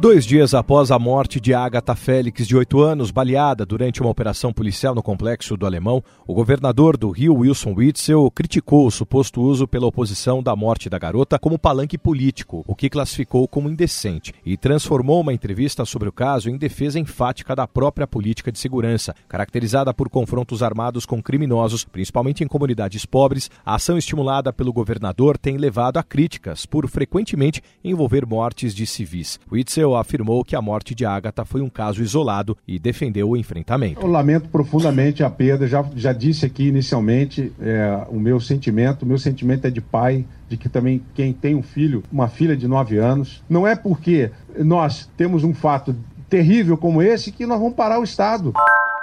[0.00, 4.52] Dois dias após a morte de Agatha Félix, de 8 anos, baleada durante uma operação
[4.52, 9.66] policial no complexo do Alemão, o governador do Rio, Wilson Witzel, criticou o suposto uso
[9.66, 14.56] pela oposição da morte da garota como palanque político, o que classificou como indecente, e
[14.56, 19.92] transformou uma entrevista sobre o caso em defesa enfática da própria política de segurança, caracterizada
[19.92, 23.50] por confrontos armados com criminosos, principalmente em comunidades pobres.
[23.66, 29.40] A ação estimulada pelo governador tem levado a críticas por frequentemente envolver mortes de civis.
[29.50, 34.00] Witzel afirmou que a morte de Agatha foi um caso isolado e defendeu o enfrentamento.
[34.00, 39.06] Eu lamento profundamente a perda, já, já disse aqui inicialmente é, o meu sentimento, o
[39.06, 42.66] meu sentimento é de pai, de que também quem tem um filho, uma filha de
[42.66, 45.94] 9 anos, não é porque nós temos um fato
[46.28, 48.52] terrível como esse que nós vamos parar o Estado.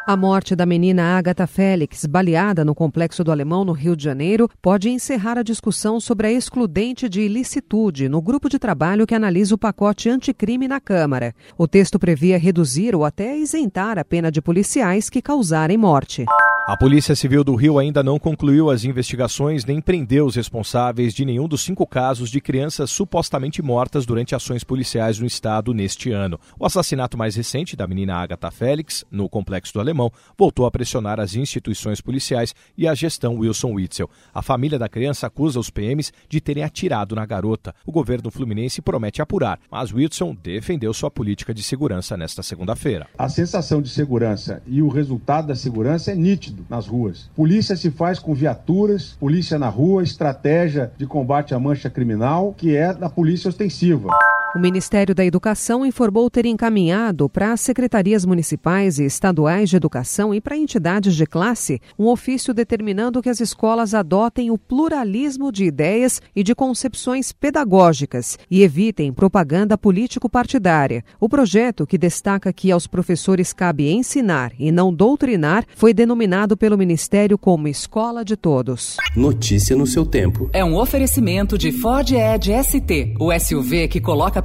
[0.08, 4.48] A morte da menina Agatha Félix, baleada no Complexo do Alemão, no Rio de Janeiro,
[4.62, 9.56] pode encerrar a discussão sobre a excludente de ilicitude no grupo de trabalho que analisa
[9.56, 11.34] o pacote anticrime na Câmara.
[11.58, 16.24] O texto previa reduzir ou até isentar a pena de policiais que causarem morte.
[16.68, 21.24] A Polícia Civil do Rio ainda não concluiu as investigações nem prendeu os responsáveis de
[21.24, 26.40] nenhum dos cinco casos de crianças supostamente mortas durante ações policiais no estado neste ano.
[26.60, 31.20] O assassinato mais recente da menina Agatha Félix, no Complexo do Alemão, voltou a pressionar
[31.20, 34.10] as instituições policiais e a gestão Wilson Witzel.
[34.34, 37.76] A família da criança acusa os PMs de terem atirado na garota.
[37.86, 43.06] O governo fluminense promete apurar, mas Wilson defendeu sua política de segurança nesta segunda-feira.
[43.20, 47.30] A sensação de segurança e o resultado da segurança é nítido nas ruas.
[47.36, 52.76] Polícia se faz com viaturas, polícia na rua, estratégia de combate à mancha criminal, que
[52.76, 54.10] é da polícia ostensiva.
[54.56, 60.34] O Ministério da Educação informou ter encaminhado para as secretarias municipais e estaduais de educação
[60.34, 65.66] e para entidades de classe um ofício determinando que as escolas adotem o pluralismo de
[65.66, 71.04] ideias e de concepções pedagógicas e evitem propaganda político-partidária.
[71.20, 76.78] O projeto, que destaca que aos professores cabe ensinar e não doutrinar, foi denominado pelo
[76.78, 78.96] Ministério como Escola de Todos.
[79.18, 80.50] Notícia no seu tempo.
[80.54, 84.45] É um oferecimento de Ford Edge ST, o SUV que coloca